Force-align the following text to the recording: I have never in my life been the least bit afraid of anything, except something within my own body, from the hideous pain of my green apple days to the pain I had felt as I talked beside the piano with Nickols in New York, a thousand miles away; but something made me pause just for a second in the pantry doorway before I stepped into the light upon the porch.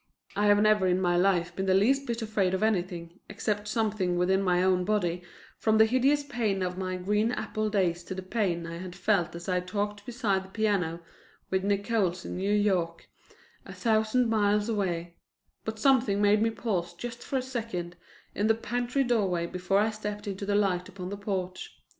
I 0.35 0.47
have 0.47 0.59
never 0.59 0.87
in 0.87 0.99
my 0.99 1.15
life 1.15 1.55
been 1.55 1.67
the 1.67 1.75
least 1.75 2.07
bit 2.07 2.23
afraid 2.23 2.55
of 2.55 2.63
anything, 2.63 3.19
except 3.29 3.67
something 3.67 4.17
within 4.17 4.41
my 4.41 4.63
own 4.63 4.83
body, 4.83 5.21
from 5.59 5.77
the 5.77 5.85
hideous 5.85 6.23
pain 6.23 6.63
of 6.63 6.75
my 6.75 6.95
green 6.97 7.31
apple 7.31 7.69
days 7.69 8.03
to 8.05 8.15
the 8.15 8.23
pain 8.23 8.65
I 8.65 8.79
had 8.79 8.95
felt 8.95 9.35
as 9.35 9.47
I 9.47 9.59
talked 9.59 10.03
beside 10.03 10.43
the 10.43 10.49
piano 10.49 11.01
with 11.51 11.63
Nickols 11.63 12.25
in 12.25 12.35
New 12.35 12.51
York, 12.51 13.09
a 13.63 13.73
thousand 13.73 14.27
miles 14.27 14.67
away; 14.67 15.17
but 15.65 15.77
something 15.77 16.19
made 16.19 16.41
me 16.41 16.49
pause 16.49 16.95
just 16.95 17.21
for 17.21 17.37
a 17.37 17.41
second 17.43 17.95
in 18.33 18.47
the 18.47 18.55
pantry 18.55 19.03
doorway 19.03 19.45
before 19.45 19.77
I 19.77 19.91
stepped 19.91 20.27
into 20.27 20.47
the 20.47 20.55
light 20.55 20.89
upon 20.89 21.09
the 21.09 21.17
porch. 21.17 21.77